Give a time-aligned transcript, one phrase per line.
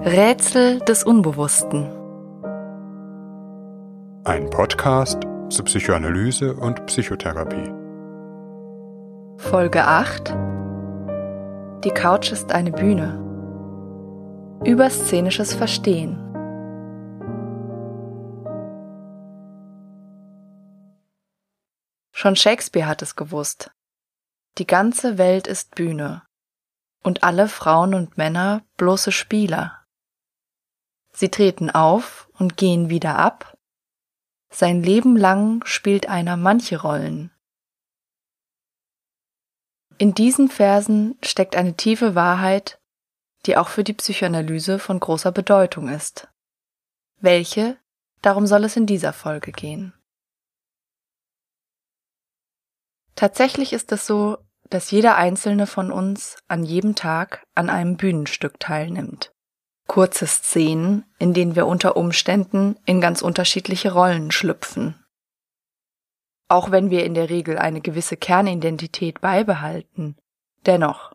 [0.00, 1.84] Rätsel des Unbewussten.
[4.24, 7.72] Ein Podcast zur Psychoanalyse und Psychotherapie.
[9.36, 10.34] Folge 8.
[11.84, 13.20] Die Couch ist eine Bühne.
[14.64, 16.18] Über szenisches Verstehen.
[22.10, 23.70] Schon Shakespeare hat es gewusst.
[24.58, 26.22] Die ganze Welt ist Bühne
[27.04, 29.83] und alle Frauen und Männer bloße Spieler.
[31.14, 33.56] Sie treten auf und gehen wieder ab.
[34.50, 37.30] Sein Leben lang spielt einer manche Rollen.
[39.96, 42.80] In diesen Versen steckt eine tiefe Wahrheit,
[43.46, 46.28] die auch für die Psychoanalyse von großer Bedeutung ist.
[47.20, 47.78] Welche,
[48.20, 49.94] darum soll es in dieser Folge gehen.
[53.14, 54.38] Tatsächlich ist es so,
[54.68, 59.33] dass jeder einzelne von uns an jedem Tag an einem Bühnenstück teilnimmt.
[59.86, 65.04] Kurze Szenen, in denen wir unter Umständen in ganz unterschiedliche Rollen schlüpfen.
[66.48, 70.16] Auch wenn wir in der Regel eine gewisse Kernidentität beibehalten,
[70.66, 71.12] dennoch,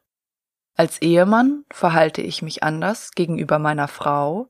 [0.76, 4.48] als Ehemann verhalte ich mich anders gegenüber meiner Frau,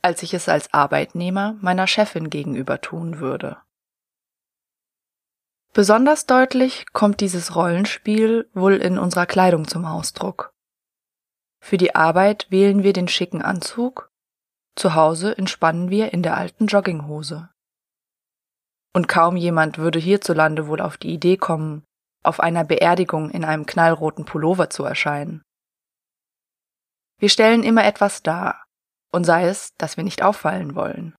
[0.00, 3.58] als ich es als Arbeitnehmer meiner Chefin gegenüber tun würde.
[5.72, 10.54] Besonders deutlich kommt dieses Rollenspiel wohl in unserer Kleidung zum Ausdruck.
[11.66, 14.08] Für die Arbeit wählen wir den schicken Anzug,
[14.76, 17.50] zu Hause entspannen wir in der alten Jogginghose.
[18.94, 21.82] Und kaum jemand würde hierzulande wohl auf die Idee kommen,
[22.22, 25.42] auf einer Beerdigung in einem knallroten Pullover zu erscheinen.
[27.18, 28.64] Wir stellen immer etwas dar,
[29.10, 31.16] und sei es, dass wir nicht auffallen wollen.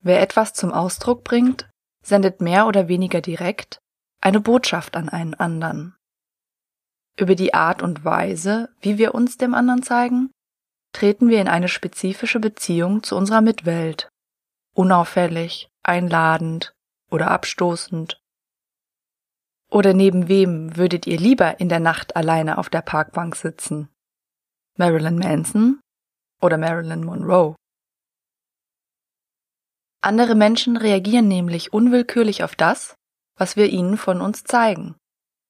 [0.00, 1.70] Wer etwas zum Ausdruck bringt,
[2.02, 3.78] sendet mehr oder weniger direkt
[4.20, 5.95] eine Botschaft an einen anderen.
[7.18, 10.30] Über die Art und Weise, wie wir uns dem anderen zeigen,
[10.92, 14.08] treten wir in eine spezifische Beziehung zu unserer Mitwelt.
[14.74, 16.74] Unauffällig, einladend
[17.10, 18.20] oder abstoßend.
[19.70, 23.88] Oder neben wem würdet ihr lieber in der Nacht alleine auf der Parkbank sitzen?
[24.76, 25.80] Marilyn Manson
[26.40, 27.56] oder Marilyn Monroe?
[30.02, 32.94] Andere Menschen reagieren nämlich unwillkürlich auf das,
[33.36, 34.94] was wir ihnen von uns zeigen.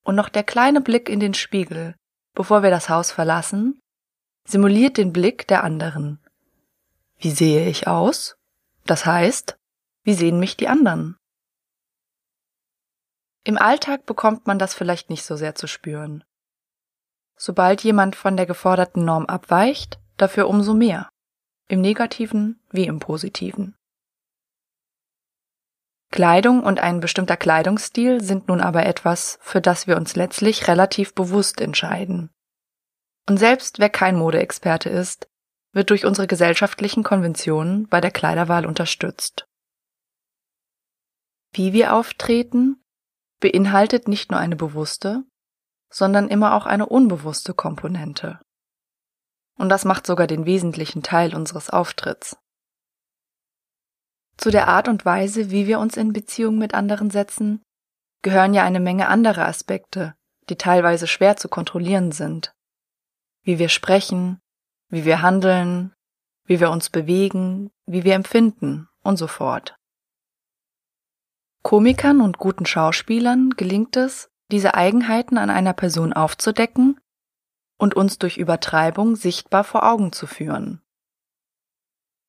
[0.07, 1.97] Und noch der kleine Blick in den Spiegel,
[2.33, 3.81] bevor wir das Haus verlassen,
[4.47, 6.21] simuliert den Blick der anderen.
[7.19, 8.37] Wie sehe ich aus?
[8.85, 9.59] Das heißt,
[10.05, 11.17] wie sehen mich die anderen?
[13.43, 16.23] Im Alltag bekommt man das vielleicht nicht so sehr zu spüren.
[17.37, 21.09] Sobald jemand von der geforderten Norm abweicht, dafür umso mehr.
[21.67, 23.75] Im negativen wie im positiven.
[26.11, 31.15] Kleidung und ein bestimmter Kleidungsstil sind nun aber etwas, für das wir uns letztlich relativ
[31.15, 32.31] bewusst entscheiden.
[33.29, 35.29] Und selbst wer kein Modeexperte ist,
[35.73, 39.47] wird durch unsere gesellschaftlichen Konventionen bei der Kleiderwahl unterstützt.
[41.53, 42.83] Wie wir auftreten,
[43.41, 45.25] beinhaltet nicht nur eine bewusste,
[45.91, 48.41] sondern immer auch eine unbewusste Komponente.
[49.59, 52.37] Und das macht sogar den wesentlichen Teil unseres Auftritts.
[54.37, 57.63] Zu der Art und Weise, wie wir uns in Beziehung mit anderen setzen,
[58.23, 60.15] gehören ja eine Menge anderer Aspekte,
[60.49, 62.53] die teilweise schwer zu kontrollieren sind.
[63.43, 64.41] Wie wir sprechen,
[64.89, 65.95] wie wir handeln,
[66.45, 69.77] wie wir uns bewegen, wie wir empfinden und so fort.
[71.63, 77.01] Komikern und guten Schauspielern gelingt es, diese Eigenheiten an einer Person aufzudecken
[77.79, 80.81] und uns durch Übertreibung sichtbar vor Augen zu führen.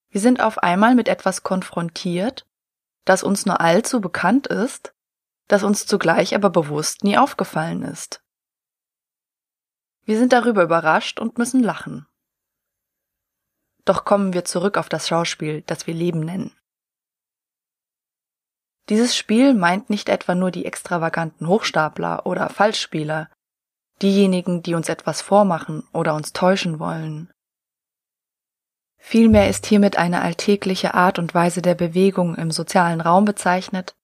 [0.10, 2.46] Wir sind auf einmal mit etwas konfrontiert,
[3.06, 4.94] das uns nur allzu bekannt ist,
[5.48, 8.22] das uns zugleich aber bewusst nie aufgefallen ist.
[10.04, 12.08] Wir sind darüber überrascht und müssen lachen.
[13.86, 16.58] Doch kommen wir zurück auf das Schauspiel, das wir Leben nennen.
[18.90, 23.30] Dieses Spiel meint nicht etwa nur die extravaganten Hochstapler oder Falschspieler,
[24.02, 27.32] diejenigen, die uns etwas vormachen oder uns täuschen wollen.
[28.98, 33.96] Vielmehr ist hiermit eine alltägliche Art und Weise der Bewegung im sozialen Raum bezeichnet,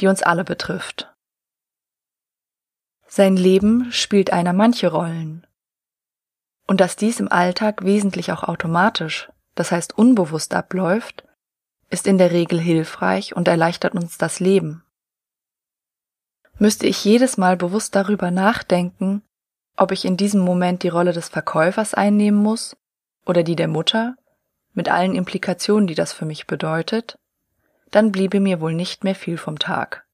[0.00, 1.14] die uns alle betrifft.
[3.06, 5.46] Sein Leben spielt einer manche Rollen.
[6.66, 11.24] Und dass dies im Alltag wesentlich auch automatisch, das heißt unbewusst abläuft,
[11.90, 14.84] ist in der Regel hilfreich und erleichtert uns das Leben.
[16.58, 19.22] Müsste ich jedes Mal bewusst darüber nachdenken,
[19.76, 22.76] ob ich in diesem Moment die Rolle des Verkäufers einnehmen muss
[23.24, 24.14] oder die der Mutter
[24.72, 27.18] mit allen Implikationen, die das für mich bedeutet,
[27.90, 30.06] dann bliebe mir wohl nicht mehr viel vom Tag.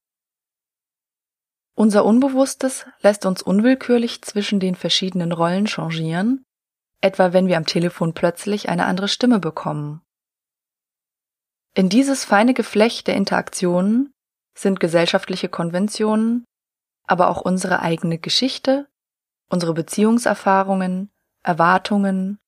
[1.74, 6.46] Unser Unbewusstes lässt uns unwillkürlich zwischen den verschiedenen Rollen changieren
[7.00, 10.02] etwa wenn wir am Telefon plötzlich eine andere Stimme bekommen.
[11.74, 14.12] In dieses feine Geflecht der Interaktionen
[14.54, 16.44] sind gesellschaftliche Konventionen,
[17.06, 18.88] aber auch unsere eigene Geschichte,
[19.50, 21.10] unsere Beziehungserfahrungen,
[21.42, 22.38] Erwartungen,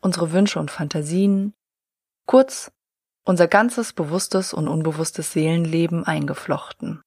[0.00, 1.54] unsere Wünsche und Fantasien,
[2.28, 2.70] kurz
[3.24, 7.02] unser ganzes bewusstes und unbewusstes Seelenleben eingeflochten.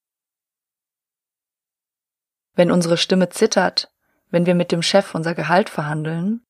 [2.56, 3.94] Wenn unsere Stimme zittert,
[4.30, 6.44] wenn wir mit dem Chef unser Gehalt verhandeln,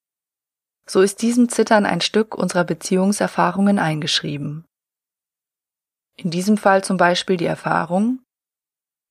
[0.88, 4.66] so ist diesem Zittern ein Stück unserer Beziehungserfahrungen eingeschrieben.
[6.16, 8.24] In diesem Fall zum Beispiel die Erfahrung,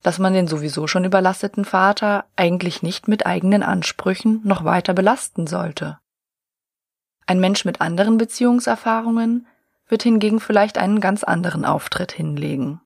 [0.02, 5.46] dass man den sowieso schon überlasteten Vater eigentlich nicht mit eigenen Ansprüchen noch weiter belasten
[5.46, 5.99] sollte.
[7.30, 9.46] Ein Mensch mit anderen Beziehungserfahrungen
[9.86, 12.80] wird hingegen vielleicht einen ganz anderen Auftritt hinlegen.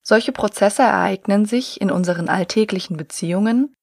[0.00, 3.74] Solche Prozesse ereignen sich in unseren alltäglichen Beziehungen,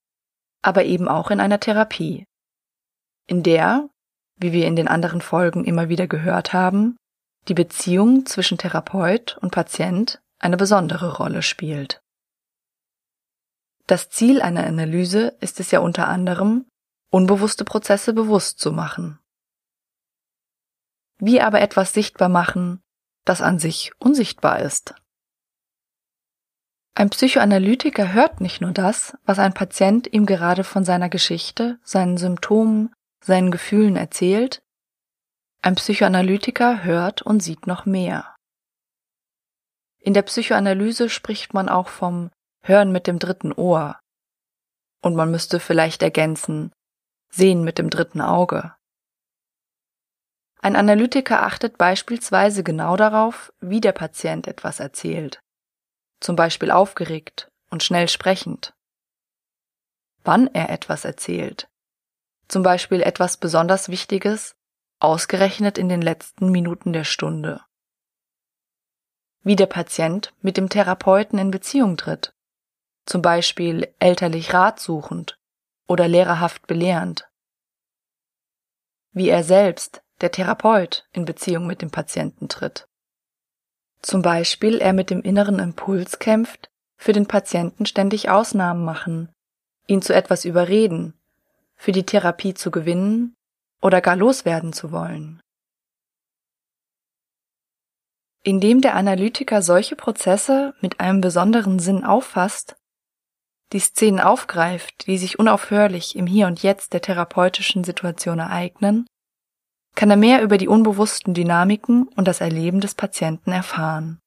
[0.62, 2.24] aber eben auch in einer Therapie,
[3.28, 3.90] in der,
[4.38, 6.96] wie wir in den anderen Folgen immer wieder gehört haben,
[7.50, 12.02] die Beziehung zwischen Therapeut und Patient eine besondere Rolle spielt.
[13.88, 16.66] Das Ziel einer Analyse ist es ja unter anderem,
[17.14, 19.20] unbewusste Prozesse bewusst zu machen.
[21.20, 22.82] Wie aber etwas sichtbar machen,
[23.24, 24.96] das an sich unsichtbar ist?
[26.96, 32.18] Ein Psychoanalytiker hört nicht nur das, was ein Patient ihm gerade von seiner Geschichte, seinen
[32.18, 32.92] Symptomen,
[33.24, 34.64] seinen Gefühlen erzählt,
[35.62, 38.36] ein Psychoanalytiker hört und sieht noch mehr.
[40.00, 42.32] In der Psychoanalyse spricht man auch vom
[42.64, 44.00] Hören mit dem dritten Ohr.
[45.02, 46.74] Und man müsste vielleicht ergänzen,
[47.36, 48.76] Sehen mit dem dritten Auge.
[50.62, 55.42] Ein Analytiker achtet beispielsweise genau darauf, wie der Patient etwas erzählt,
[56.20, 58.76] zum Beispiel aufgeregt und schnell sprechend.
[60.24, 61.68] Wann er etwas erzählt,
[62.50, 64.56] zum Beispiel etwas besonders Wichtiges
[65.00, 67.62] ausgerechnet in den letzten Minuten der Stunde.
[69.42, 72.36] Wie der Patient mit dem Therapeuten in Beziehung tritt,
[73.08, 75.40] zum Beispiel elterlich ratsuchend
[75.94, 77.30] oder lehrerhaft belehrend.
[79.12, 82.88] Wie er selbst, der Therapeut, in Beziehung mit dem Patienten tritt.
[84.02, 89.32] Zum Beispiel er mit dem inneren Impuls kämpft, für den Patienten ständig Ausnahmen machen,
[89.86, 91.14] ihn zu etwas überreden,
[91.76, 93.36] für die Therapie zu gewinnen
[93.80, 95.42] oder gar loswerden zu wollen.
[98.42, 102.78] Indem der Analytiker solche Prozesse mit einem besonderen Sinn auffasst,
[103.74, 109.06] die Szenen aufgreift, die sich unaufhörlich im Hier und Jetzt der therapeutischen Situation ereignen,
[109.96, 114.20] kann er mehr über die unbewussten Dynamiken und das Erleben des Patienten erfahren.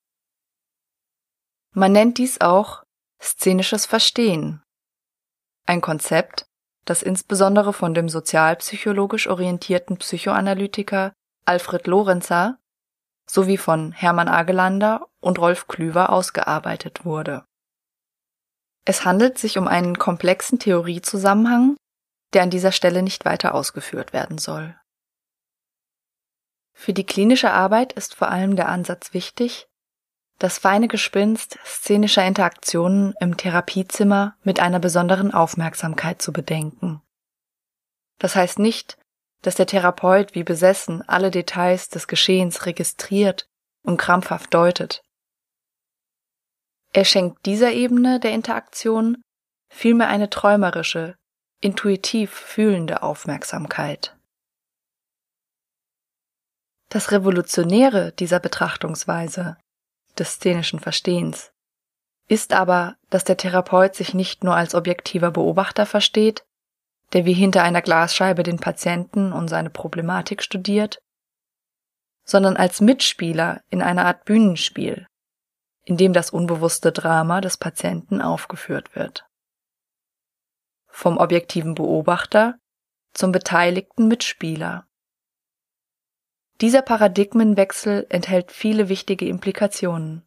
[1.73, 2.83] Man nennt dies auch
[3.21, 4.63] szenisches Verstehen,
[5.67, 6.47] ein Konzept,
[6.85, 11.13] das insbesondere von dem sozialpsychologisch orientierten Psychoanalytiker
[11.45, 12.59] Alfred Lorenzer
[13.29, 17.45] sowie von Hermann Agelander und Rolf Klüver ausgearbeitet wurde.
[18.87, 21.77] Es handelt sich um einen komplexen Theoriezusammenhang,
[22.33, 24.75] der an dieser Stelle nicht weiter ausgeführt werden soll.
[26.73, 29.67] Für die klinische Arbeit ist vor allem der Ansatz wichtig,
[30.39, 37.03] das feine Gespinst szenischer Interaktionen im Therapiezimmer mit einer besonderen Aufmerksamkeit zu bedenken.
[38.19, 38.99] Das heißt nicht,
[39.43, 43.49] dass der Therapeut wie besessen alle Details des Geschehens registriert
[43.83, 45.03] und krampfhaft deutet.
[46.97, 49.23] Er schenkt dieser Ebene der Interaktion
[49.69, 51.15] vielmehr eine träumerische,
[51.61, 54.17] intuitiv fühlende Aufmerksamkeit.
[56.89, 59.59] Das Revolutionäre dieser Betrachtungsweise
[60.17, 61.53] des szenischen Verstehens
[62.29, 66.47] ist aber, dass der Therapeut sich nicht nur als objektiver Beobachter versteht,
[67.13, 70.99] der wie hinter einer Glasscheibe den Patienten und seine Problematik studiert,
[72.25, 75.07] sondern als Mitspieler in einer Art Bühnenspiel,
[75.87, 79.25] in dem das unbewusste Drama des Patienten aufgeführt wird.
[80.89, 82.59] Vom objektiven Beobachter
[83.15, 84.87] zum beteiligten Mitspieler.
[86.61, 90.27] Dieser Paradigmenwechsel enthält viele wichtige Implikationen.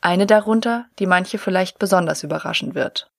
[0.00, 3.12] Eine darunter, die manche vielleicht besonders überraschen wird.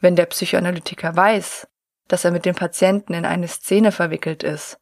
[0.00, 1.68] Wenn der Psychoanalytiker weiß,
[2.08, 4.78] dass er mit dem Patienten in eine Szene verwickelt ist,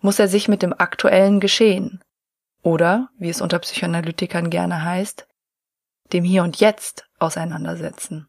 [0.00, 2.02] muss er sich mit dem aktuellen Geschehen
[2.62, 5.26] oder, wie es unter Psychoanalytikern gerne heißt,
[6.12, 8.28] dem Hier und Jetzt auseinandersetzen.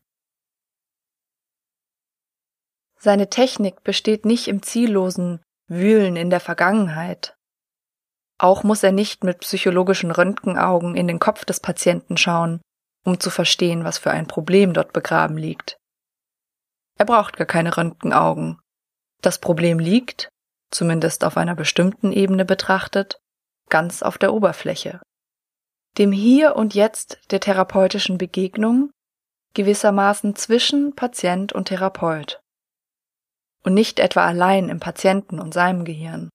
[2.98, 7.36] Seine Technik besteht nicht im ziellosen Wühlen in der Vergangenheit.
[8.38, 12.62] Auch muss er nicht mit psychologischen Röntgenaugen in den Kopf des Patienten schauen,
[13.04, 15.78] um zu verstehen, was für ein Problem dort begraben liegt.
[16.98, 18.60] Er braucht gar keine Röntgenaugen.
[19.22, 20.30] Das Problem liegt,
[20.72, 23.20] zumindest auf einer bestimmten Ebene betrachtet,
[23.74, 25.02] ganz auf der Oberfläche.
[25.98, 28.92] Dem Hier und Jetzt der therapeutischen Begegnung
[29.56, 32.40] gewissermaßen zwischen Patient und Therapeut.
[33.64, 36.30] Und nicht etwa allein im Patienten und seinem Gehirn.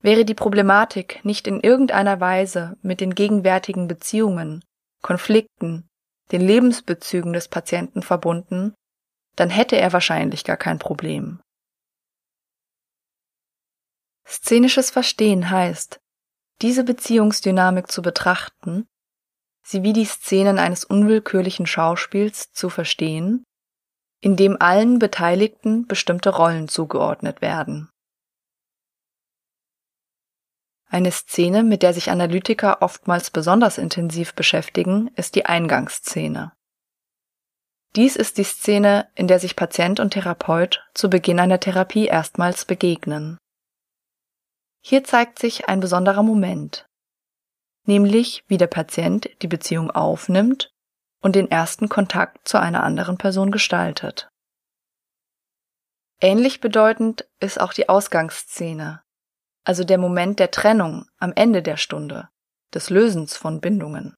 [0.00, 4.64] Wäre die Problematik nicht in irgendeiner Weise mit den gegenwärtigen Beziehungen,
[5.02, 5.86] Konflikten,
[6.30, 8.72] den Lebensbezügen des Patienten verbunden,
[9.36, 11.41] dann hätte er wahrscheinlich gar kein Problem.
[14.32, 16.00] Szenisches Verstehen heißt,
[16.62, 18.86] diese Beziehungsdynamik zu betrachten,
[19.62, 23.44] sie wie die Szenen eines unwillkürlichen Schauspiels zu verstehen,
[24.20, 27.90] in dem allen Beteiligten bestimmte Rollen zugeordnet werden.
[30.88, 36.52] Eine Szene, mit der sich Analytiker oftmals besonders intensiv beschäftigen, ist die Eingangsszene.
[37.96, 42.64] Dies ist die Szene, in der sich Patient und Therapeut zu Beginn einer Therapie erstmals
[42.64, 43.36] begegnen.
[44.84, 46.86] Hier zeigt sich ein besonderer Moment,
[47.86, 50.72] nämlich wie der Patient die Beziehung aufnimmt
[51.22, 54.28] und den ersten Kontakt zu einer anderen Person gestaltet.
[56.20, 59.02] Ähnlich bedeutend ist auch die Ausgangsszene,
[59.64, 62.28] also der Moment der Trennung am Ende der Stunde,
[62.74, 64.14] des Lösens von Bindungen.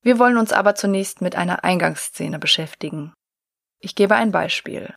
[0.00, 3.12] Wir wollen uns aber zunächst mit einer Eingangsszene beschäftigen.
[3.78, 4.94] Ich gebe ein Beispiel.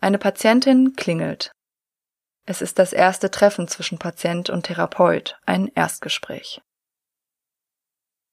[0.00, 1.52] Eine Patientin klingelt.
[2.50, 6.60] Es ist das erste Treffen zwischen Patient und Therapeut, ein Erstgespräch.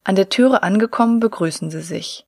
[0.04, 2.26] An der Türe angekommen begrüßen sie sich.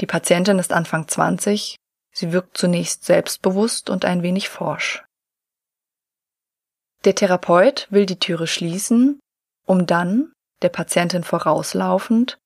[0.00, 1.74] Die Patientin ist Anfang 20
[2.12, 5.04] Sie wirkt zunächst selbstbewusst und ein wenig forsch.
[7.04, 9.18] Der Therapeut will die Türe schließen,
[9.66, 10.32] um dann,
[10.62, 12.38] der Patientin vorauslaufend,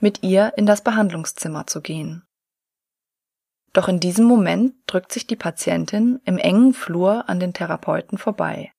[0.00, 2.24] mit ihr in das Behandlungszimmer zu gehen.
[3.74, 8.72] Doch in diesem Moment drückt sich die Patientin im engen Flur an den Therapeuten vorbei.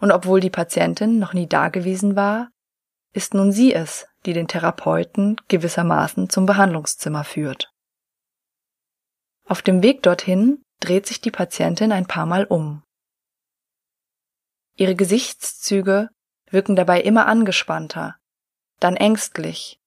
[0.00, 2.48] Und obwohl die Patientin noch nie dagewesen war,
[3.12, 7.70] ist nun sie es, die den Therapeuten gewissermaßen zum Behandlungszimmer führt.
[9.44, 12.82] Auf dem Weg dorthin dreht sich die Patientin ein paar Mal um.
[14.76, 16.08] Ihre Gesichtszüge
[16.46, 18.16] wirken dabei immer angespannter,
[18.78, 19.78] dann ängstlich.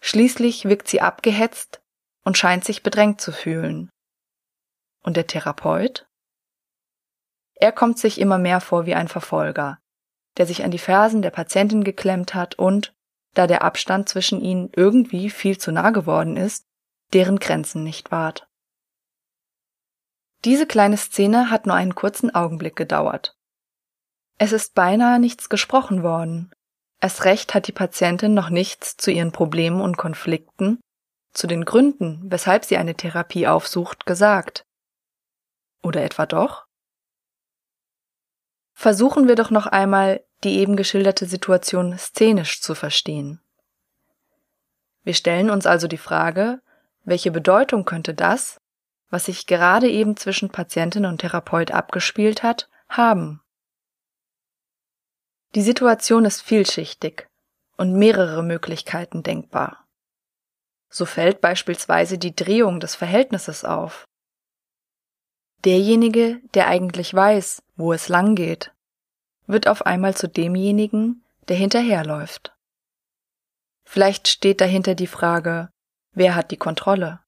[0.00, 1.82] Schließlich wirkt sie abgehetzt
[2.30, 3.90] und scheint sich bedrängt zu fühlen.
[5.02, 6.06] Und der Therapeut?
[7.56, 9.78] Er kommt sich immer mehr vor wie ein Verfolger,
[10.36, 12.94] der sich an die Fersen der Patientin geklemmt hat und,
[13.34, 16.66] da der Abstand zwischen ihnen irgendwie viel zu nah geworden ist,
[17.12, 18.46] deren Grenzen nicht wahrt.
[20.44, 23.34] Diese kleine Szene hat nur einen kurzen Augenblick gedauert.
[24.38, 26.52] Es ist beinahe nichts gesprochen worden.
[27.00, 30.78] Erst recht hat die Patientin noch nichts zu ihren Problemen und Konflikten,
[31.32, 34.64] zu den Gründen, weshalb sie eine Therapie aufsucht, gesagt.
[35.82, 36.66] Oder etwa doch?
[38.72, 43.40] Versuchen wir doch noch einmal, die eben geschilderte Situation szenisch zu verstehen.
[45.02, 46.60] Wir stellen uns also die Frage,
[47.04, 48.60] welche Bedeutung könnte das,
[49.10, 53.42] was sich gerade eben zwischen Patientin und Therapeut abgespielt hat, haben.
[55.54, 57.28] Die Situation ist vielschichtig
[57.76, 59.79] und mehrere Möglichkeiten denkbar.
[60.90, 64.04] So fällt beispielsweise die Drehung des Verhältnisses auf.
[65.64, 68.72] Derjenige, der eigentlich weiß, wo es lang geht,
[69.46, 72.54] wird auf einmal zu demjenigen, der hinterherläuft.
[73.84, 75.70] Vielleicht steht dahinter die Frage,
[76.12, 77.20] wer hat die Kontrolle?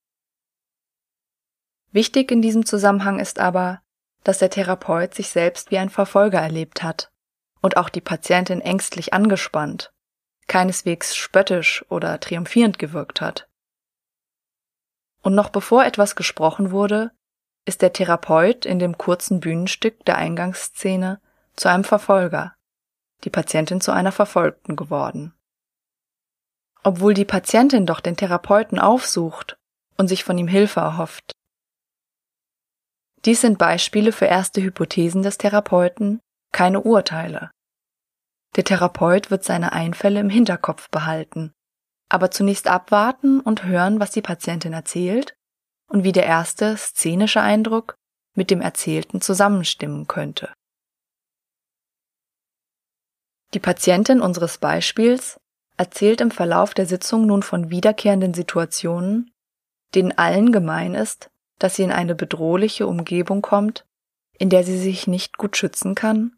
[1.91, 3.83] Wichtig in diesem Zusammenhang ist aber,
[4.25, 7.11] dass der Therapeut sich selbst wie ein Verfolger erlebt hat
[7.61, 9.93] und auch die Patientin ängstlich angespannt,
[10.47, 13.49] keineswegs spöttisch oder triumphierend gewirkt hat.
[15.23, 17.13] Und noch bevor etwas gesprochen wurde,
[17.65, 21.21] ist der Therapeut in dem kurzen Bühnenstück der Eingangsszene
[21.55, 22.55] zu einem Verfolger,
[23.25, 25.33] die Patientin zu einer Verfolgten geworden.
[26.83, 29.57] Obwohl die Patientin doch den Therapeuten aufsucht
[29.97, 31.33] und sich von ihm Hilfe erhofft,
[33.25, 37.53] dies sind Beispiele für erste Hypothesen des Therapeuten, keine Urteile.
[38.57, 41.53] Der Therapeut wird seine Einfälle im Hinterkopf behalten,
[42.13, 45.35] aber zunächst abwarten und hören, was die Patientin erzählt
[45.89, 47.97] und wie der erste szenische Eindruck
[48.35, 50.53] mit dem Erzählten zusammenstimmen könnte.
[53.55, 55.41] Die Patientin unseres Beispiels
[55.79, 59.33] erzählt im Verlauf der Sitzung nun von wiederkehrenden Situationen,
[59.95, 63.87] denen allen gemein ist, dass sie in eine bedrohliche Umgebung kommt,
[64.39, 66.37] in der sie sich nicht gut schützen kann,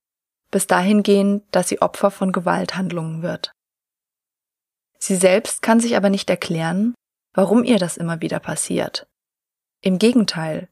[0.52, 3.52] bis dahin gehen, dass sie Opfer von Gewalthandlungen wird.
[4.99, 6.95] Sie selbst kann sich aber nicht erklären,
[7.35, 9.07] warum ihr das immer wieder passiert.
[9.83, 10.69] Im Gegenteil.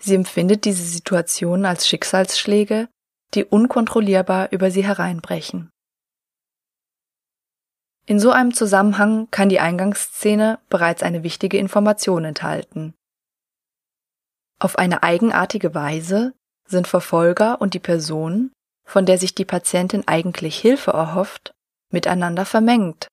[0.00, 2.88] Sie empfindet diese Situation als Schicksalsschläge,
[3.34, 5.70] die unkontrollierbar über sie hereinbrechen.
[8.06, 12.94] In so einem Zusammenhang kann die Eingangsszene bereits eine wichtige Information enthalten.
[14.58, 16.34] Auf eine eigenartige Weise
[16.66, 18.52] sind Verfolger und die Person,
[18.84, 21.52] von der sich die Patientin eigentlich Hilfe erhofft,
[21.90, 23.08] miteinander vermengt.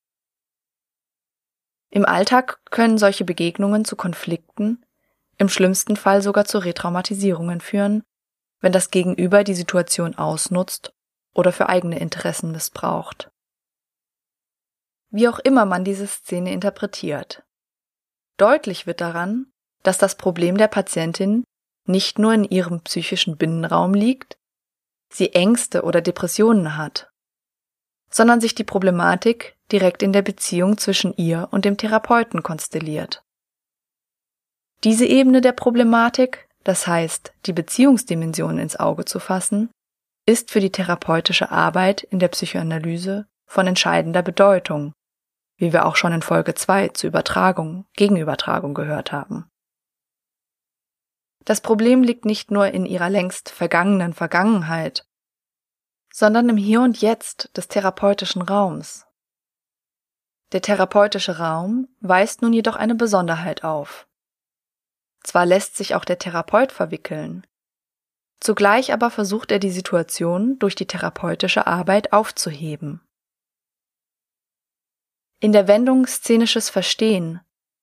[1.90, 4.86] Im Alltag können solche Begegnungen zu Konflikten,
[5.38, 8.04] im schlimmsten Fall sogar zu Retraumatisierungen führen,
[8.60, 10.94] wenn das Gegenüber die Situation ausnutzt
[11.34, 13.30] oder für eigene Interessen missbraucht.
[15.10, 17.44] Wie auch immer man diese Szene interpretiert.
[18.38, 19.52] Deutlich wird daran,
[19.84, 21.44] dass das Problem der Patientin
[21.86, 24.38] nicht nur in ihrem psychischen Binnenraum liegt,
[25.10, 27.10] sie Ängste oder Depressionen hat,
[28.10, 33.24] sondern sich die Problematik direkt in der Beziehung zwischen ihr und dem Therapeuten konstelliert.
[34.84, 39.70] Diese Ebene der Problematik, das heißt die Beziehungsdimension ins Auge zu fassen,
[40.26, 44.94] ist für die therapeutische Arbeit in der Psychoanalyse von entscheidender Bedeutung,
[45.58, 49.50] wie wir auch schon in Folge 2 zur Übertragung, Gegenübertragung gehört haben.
[51.46, 55.07] Das Problem liegt nicht nur in ihrer längst vergangenen Vergangenheit,
[56.18, 59.06] sondern im Hier und Jetzt des therapeutischen Raums.
[60.52, 64.08] Der therapeutische Raum weist nun jedoch eine Besonderheit auf.
[65.22, 67.46] Zwar lässt sich auch der Therapeut verwickeln,
[68.40, 73.08] zugleich aber versucht er die Situation durch die therapeutische Arbeit aufzuheben.
[75.40, 77.42] In der Wendung szenisches Verstehen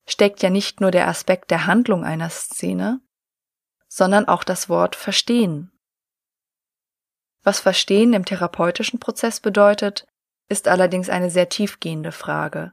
[0.09, 3.01] steckt ja nicht nur der Aspekt der Handlung einer Szene,
[3.87, 5.71] sondern auch das Wort verstehen.
[7.45, 10.07] Was Verstehen im therapeutischen Prozess bedeutet,
[10.49, 12.73] ist allerdings eine sehr tiefgehende Frage.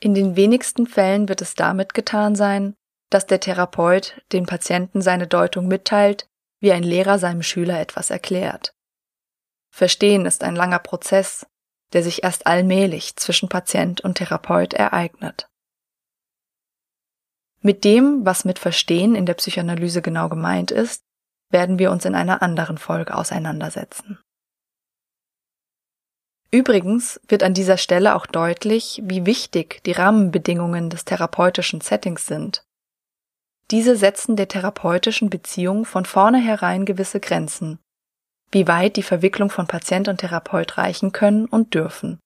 [0.00, 2.74] In den wenigsten Fällen wird es damit getan sein,
[3.10, 6.26] dass der Therapeut dem Patienten seine Deutung mitteilt,
[6.60, 8.74] wie ein Lehrer seinem Schüler etwas erklärt.
[9.70, 11.46] Verstehen ist ein langer Prozess,
[11.92, 15.48] der sich erst allmählich zwischen Patient und Therapeut ereignet.
[17.60, 21.05] Mit dem, was mit Verstehen in der Psychoanalyse genau gemeint ist,
[21.50, 24.18] werden wir uns in einer anderen Folge auseinandersetzen.
[26.50, 32.64] Übrigens wird an dieser Stelle auch deutlich, wie wichtig die Rahmenbedingungen des therapeutischen Settings sind.
[33.70, 37.80] Diese setzen der therapeutischen Beziehung von vornherein gewisse Grenzen,
[38.52, 42.20] wie weit die Verwicklung von Patient und Therapeut reichen können und dürfen.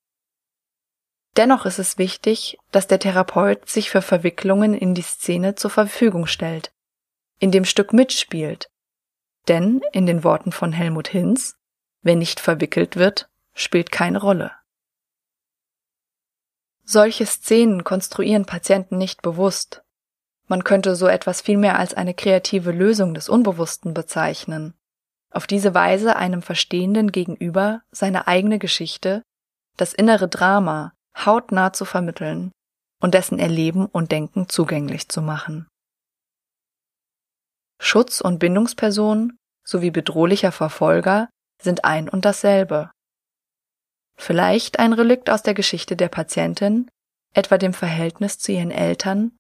[1.37, 6.27] Dennoch ist es wichtig, dass der Therapeut sich für Verwicklungen in die Szene zur Verfügung
[6.27, 6.73] stellt,
[7.39, 8.69] in dem Stück mitspielt.
[9.49, 11.57] Denn, in den Worten von Helmut Hinz,
[12.03, 14.53] wer nicht verwickelt wird, spielt keine Rolle.
[16.85, 19.83] Solche Szenen konstruieren Patienten nicht bewusst.
[20.49, 24.75] Man könnte so etwas vielmehr als eine kreative Lösung des Unbewussten bezeichnen.
[25.31, 29.23] Auf diese Weise einem Verstehenden gegenüber seine eigene Geschichte,
[29.77, 32.51] das innere Drama, hautnah zu vermitteln
[33.01, 35.70] und dessen Erleben und Denken zugänglich zu machen.
[37.81, 41.29] Schutz- und Bindungsperson sowie bedrohlicher Verfolger
[41.61, 42.93] sind ein und dasselbe.
[44.17, 46.89] Vielleicht ein Relikt aus der Geschichte der Patientin,
[47.35, 49.37] etwa dem Verhältnis zu ihren Eltern,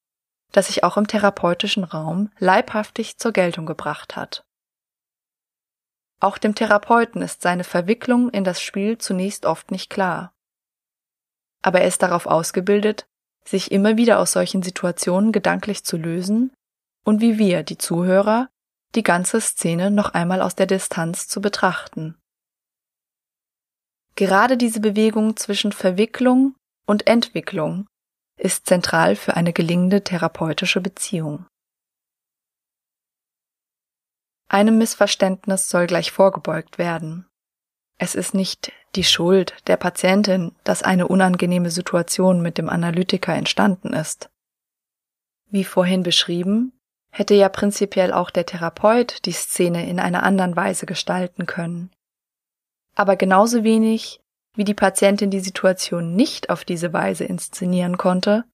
[0.50, 4.42] das sich auch im therapeutischen Raum leibhaftig zur Geltung gebracht hat.
[6.18, 10.32] Auch dem Therapeuten ist seine Verwicklung in das Spiel zunächst oft nicht klar
[11.62, 13.06] aber er ist darauf ausgebildet,
[13.44, 16.52] sich immer wieder aus solchen Situationen gedanklich zu lösen
[17.04, 18.48] und wie wir, die Zuhörer,
[18.94, 22.16] die ganze Szene noch einmal aus der Distanz zu betrachten.
[24.16, 26.54] Gerade diese Bewegung zwischen Verwicklung
[26.86, 27.86] und Entwicklung
[28.36, 31.46] ist zentral für eine gelingende therapeutische Beziehung.
[34.48, 37.26] Einem Missverständnis soll gleich vorgebeugt werden.
[37.98, 43.92] Es ist nicht die Schuld der Patientin, dass eine unangenehme Situation mit dem Analytiker entstanden
[43.92, 44.30] ist.
[45.50, 46.72] Wie vorhin beschrieben,
[47.10, 51.90] hätte ja prinzipiell auch der Therapeut die Szene in einer anderen Weise gestalten können.
[52.94, 54.20] Aber genauso wenig,
[54.54, 58.44] wie die Patientin die Situation nicht auf diese Weise inszenieren konnte,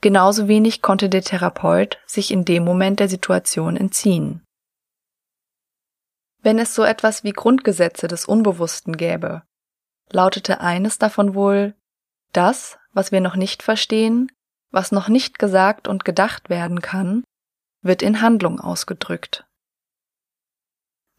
[0.00, 4.42] genauso wenig konnte der Therapeut sich in dem Moment der Situation entziehen.
[6.42, 9.42] Wenn es so etwas wie Grundgesetze des Unbewussten gäbe,
[10.10, 11.74] lautete eines davon wohl,
[12.32, 14.30] das, was wir noch nicht verstehen,
[14.70, 17.24] was noch nicht gesagt und gedacht werden kann,
[17.84, 19.46] wird in Handlung ausgedrückt.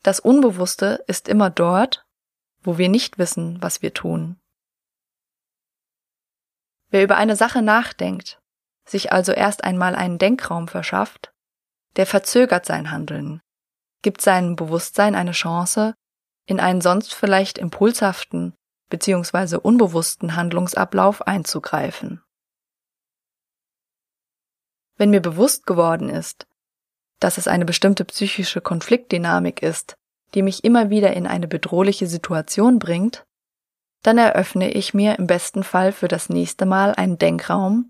[0.03, 2.05] Das Unbewusste ist immer dort,
[2.61, 4.39] wo wir nicht wissen, was wir tun.
[6.89, 8.41] Wer über eine Sache nachdenkt,
[8.85, 11.33] sich also erst einmal einen Denkraum verschafft,
[11.95, 13.41] der verzögert sein Handeln,
[14.01, 15.95] gibt seinem Bewusstsein eine Chance,
[16.45, 18.55] in einen sonst vielleicht impulshaften
[18.89, 19.57] bzw.
[19.57, 22.23] unbewussten Handlungsablauf einzugreifen.
[24.97, 26.47] Wenn mir bewusst geworden ist,
[27.19, 29.95] dass es eine bestimmte psychische Konfliktdynamik ist,
[30.33, 33.25] die mich immer wieder in eine bedrohliche Situation bringt,
[34.03, 37.89] dann eröffne ich mir im besten Fall für das nächste Mal einen Denkraum,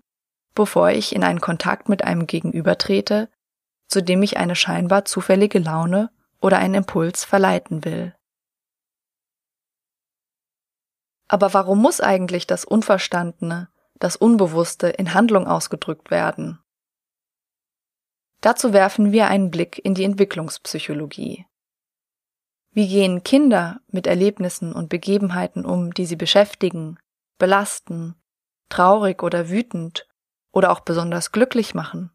[0.54, 3.28] bevor ich in einen Kontakt mit einem Gegenüber trete,
[3.88, 6.10] zu dem ich eine scheinbar zufällige Laune
[6.40, 8.14] oder einen Impuls verleiten will.
[11.28, 16.60] Aber warum muss eigentlich das Unverstandene, das Unbewusste in Handlung ausgedrückt werden?
[18.40, 21.46] Dazu werfen wir einen Blick in die Entwicklungspsychologie.
[22.72, 26.98] Wie gehen Kinder mit Erlebnissen und Begebenheiten um, die sie beschäftigen,
[27.38, 28.14] belasten,
[28.68, 30.06] traurig oder wütend
[30.52, 32.10] oder auch besonders glücklich machen?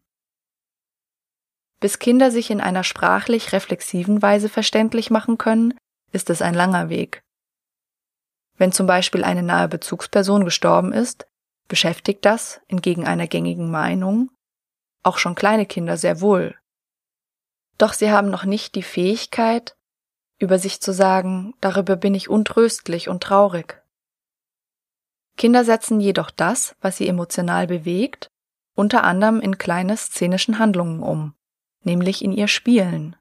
[1.80, 5.74] Bis Kinder sich in einer sprachlich reflexiven Weise verständlich machen können,
[6.12, 7.24] ist es ein langer Weg.
[8.56, 11.26] Wenn zum Beispiel eine nahe Bezugsperson gestorben ist,
[11.66, 14.30] beschäftigt das, entgegen einer gängigen Meinung,
[15.02, 16.56] auch schon kleine Kinder sehr wohl.
[17.78, 19.76] Doch sie haben noch nicht die Fähigkeit,
[20.38, 23.82] über sich zu sagen, darüber bin ich untröstlich und traurig.
[25.36, 28.30] Kinder setzen jedoch das, was sie emotional bewegt,
[28.74, 31.34] unter anderem in kleine szenischen Handlungen um,
[31.82, 33.16] nämlich in ihr Spielen.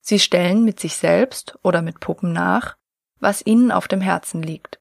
[0.00, 2.76] Sie stellen mit sich selbst oder mit Puppen nach,
[3.20, 4.80] was ihnen auf dem Herzen liegt,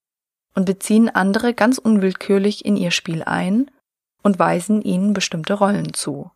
[0.54, 3.70] und beziehen andere ganz unwillkürlich in ihr Spiel ein
[4.28, 6.30] und weisen ihnen bestimmte Rollen zu.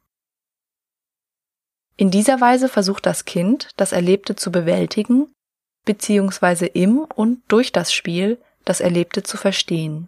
[1.98, 5.30] In dieser Weise versucht das Kind, das Erlebte zu bewältigen,
[5.84, 10.08] beziehungsweise im und durch das Spiel das Erlebte zu verstehen.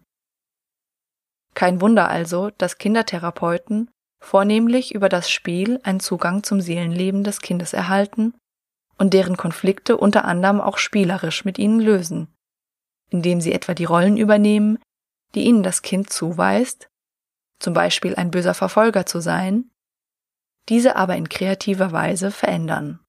[1.56, 3.92] Kein Wunder also, dass Kindertherapeuten
[4.24, 8.34] vornehmlich über das Spiel einen Zugang zum Seelenleben des Kindes erhalten
[8.98, 12.34] und deren Konflikte unter anderem auch spielerisch mit ihnen lösen,
[13.10, 14.80] indem sie etwa die Rollen übernehmen,
[15.36, 16.88] die ihnen das Kind zuweist,
[17.60, 19.72] zum Beispiel ein böser Verfolger zu sein,
[20.70, 23.00] diese aber in kreativer Weise verändern.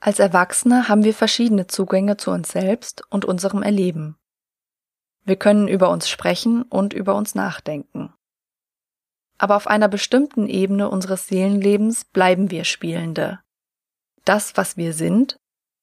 [0.00, 4.16] Als Erwachsene haben wir verschiedene Zugänge zu uns selbst und unserem Erleben.
[5.24, 8.14] Wir können über uns sprechen und über uns nachdenken.
[9.36, 13.40] Aber auf einer bestimmten Ebene unseres Seelenlebens bleiben wir Spielende.
[14.24, 15.38] Das, was wir sind,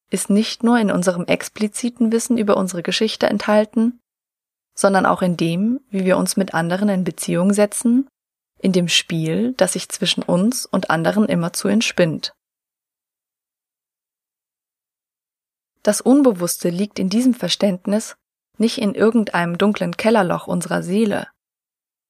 [0.10, 4.00] ist nicht nur in unserem expliziten Wissen über unsere Geschichte enthalten,
[4.78, 8.08] sondern auch in dem, wie wir uns mit anderen in Beziehung setzen,
[8.60, 12.34] in dem Spiel, das sich zwischen uns und anderen immerzu entspinnt.
[15.82, 18.16] Das Unbewusste liegt in diesem Verständnis
[18.58, 21.28] nicht in irgendeinem dunklen Kellerloch unserer Seele,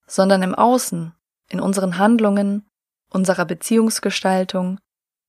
[0.06, 1.14] sondern im Außen,
[1.50, 2.68] in unseren Handlungen,
[3.12, 4.80] unserer Beziehungsgestaltung,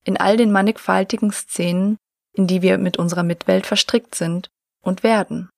[0.03, 1.97] in all den mannigfaltigen Szenen,
[2.33, 4.49] in die wir mit unserer Mitwelt verstrickt sind
[4.81, 5.49] und werden.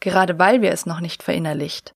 [0.00, 1.92] Gerade weil wir es noch nicht verinnerlicht,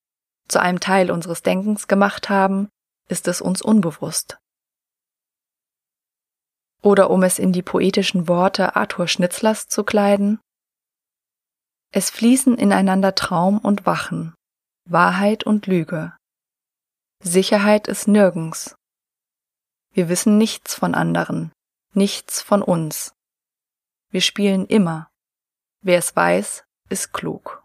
[0.49, 2.69] zu einem Teil unseres Denkens gemacht haben,
[3.09, 4.39] ist es uns unbewusst.
[6.83, 10.41] Oder um es in die poetischen Worte Arthur Schnitzlers zu kleiden,
[11.95, 14.35] es fließen ineinander Traum und Wachen,
[14.89, 16.17] Wahrheit und Lüge.
[17.23, 18.75] Sicherheit ist nirgends.
[19.93, 21.53] Wir wissen nichts von anderen,
[21.93, 23.13] nichts von uns.
[24.09, 25.11] Wir spielen immer.
[25.83, 27.62] Wer es weiß, ist klug.